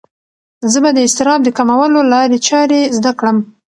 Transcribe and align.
زه 0.71 0.77
به 0.83 0.89
د 0.93 0.97
اضطراب 1.07 1.39
د 1.43 1.49
کمولو 1.57 1.99
لارې 2.11 2.37
چارې 2.47 2.79
زده 2.97 3.11
کړم. 3.19 3.37